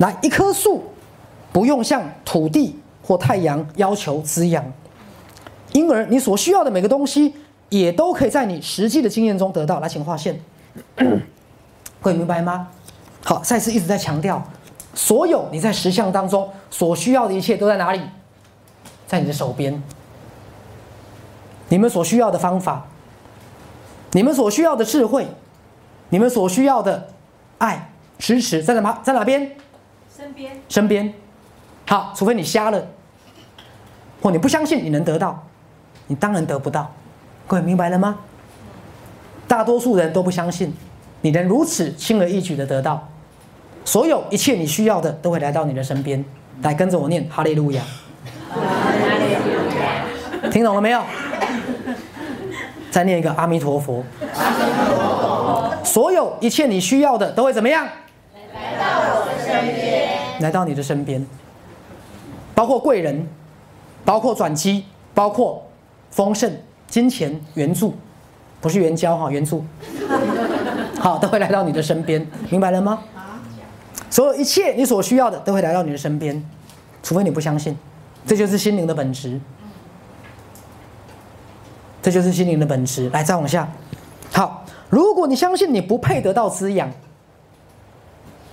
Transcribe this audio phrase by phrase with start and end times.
[0.00, 0.82] 来，一棵树
[1.52, 4.64] 不用向土地或太阳要求滋养，
[5.72, 7.34] 因而你所需要的每个东西
[7.68, 9.78] 也都可以在你实际的经验中得到。
[9.78, 10.40] 来，请划线，
[12.00, 12.68] 各位明白吗？
[13.22, 14.42] 好，赛斯一直在强调，
[14.94, 18.00] 所有你在实相当中所需要的一切都在哪里？
[19.06, 19.82] 在你的手边。
[21.68, 22.86] 你们所需要的方法，
[24.12, 25.26] 你们所需要的智慧，
[26.08, 27.08] 你们所需要的
[27.58, 28.98] 爱、支持，在哪？
[29.02, 29.56] 在哪边？
[30.20, 30.60] 身边。
[30.68, 31.14] 身边。
[31.86, 32.86] 好，除非你瞎了，
[34.20, 35.46] 或你不相信你能得到，
[36.08, 36.92] 你当然得不到。
[37.46, 38.18] 各位明白了吗？
[39.48, 40.72] 大多数人都不相信
[41.22, 43.08] 你能如此轻而易举的得到，
[43.84, 46.22] 所有一切你需要的都会来到你的身边。
[46.62, 47.82] 来，跟着我念哈利路亚。
[50.52, 51.02] 听懂了没有？
[52.90, 54.04] 再念一个阿弥陀佛。
[55.82, 57.88] 所有一切你需要的都会怎么样？
[58.54, 59.19] 来到。
[60.40, 61.24] 来到你的身边，
[62.54, 63.28] 包括贵人，
[64.04, 65.66] 包括转机，包括
[66.10, 66.52] 丰盛、
[66.88, 67.94] 金钱、援助，
[68.60, 69.64] 不是援交哈，援助。
[70.98, 73.02] 好，都会来到你的身边，明白了吗？
[74.10, 76.44] 所有一切你所需要的都会来到你的身边，
[77.02, 77.76] 除非你不相信，
[78.26, 79.40] 这就是心灵的本质。
[82.02, 83.08] 这就是心灵的本质。
[83.10, 83.68] 来，再往下。
[84.32, 86.90] 好，如果你相信你不配得到滋养，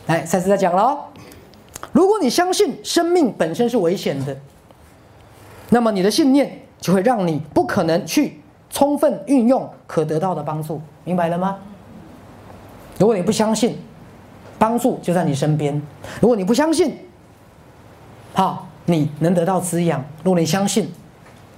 [0.07, 0.97] 来，赛斯再讲了。
[1.91, 4.37] 如果你相信生命本身是危险的，
[5.69, 11.57] 那么你的信念就会让你不可能去充分运用可得到的帮助，明白了吗？
[12.97, 13.77] 如果你不相信，
[14.57, 15.79] 帮助就在你身边；
[16.19, 16.97] 如果你不相信，
[18.33, 20.91] 好，你能得到滋养；如果你相信。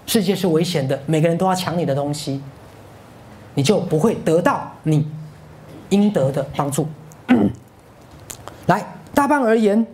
[0.06, 2.42] 世界是危险的，每个人都要抢你的东西，
[3.54, 5.08] 你就不会得到你
[5.90, 6.88] 应得的帮助。
[8.66, 8.84] 来，
[9.14, 9.86] 大半而言，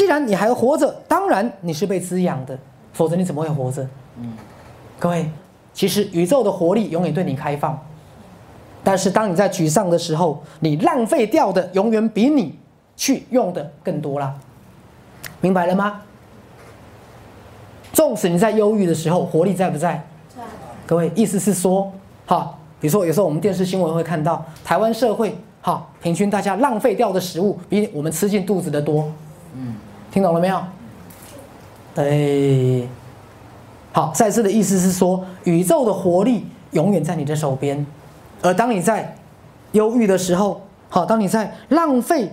[0.00, 2.58] 既然你还活着，当然你是被滋养的，
[2.90, 3.86] 否则你怎么会活着？
[4.98, 5.30] 各位，
[5.74, 7.78] 其实宇宙的活力永远对你开放，
[8.82, 12.58] 但是当你在沮丧的时候，你浪费掉的永远比你
[12.96, 14.34] 去用的更多啦，
[15.42, 16.00] 明白了吗？
[17.92, 20.02] 纵使你在忧郁的时候，活力在不在？
[20.34, 20.42] 在。
[20.86, 21.92] 各位，意思是说，
[22.24, 29.12] 哈，比如说有时候我们电视新闻会看到台湾社会，哈，平均大家浪费掉的食物比我们吃进肚子的多。
[29.52, 29.74] 嗯，
[30.10, 30.62] 听懂了没有？
[31.96, 32.88] 哎，
[33.92, 37.86] 好，赛斯的意思是说，宇宙的活力永远在你的手边，
[38.42, 39.16] 而当你在
[39.72, 42.30] 忧郁的时候，好，当你在浪费、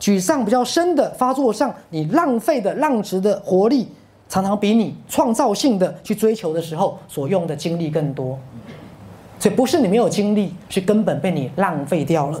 [0.00, 3.88] 沮丧比较深的发作上，你浪费的浪值的活力。
[4.28, 8.38] 常常比你创造性的去追求的时候所用的精力更多，
[9.38, 12.40] 所以不是你没有精力，是根本被你浪费掉了。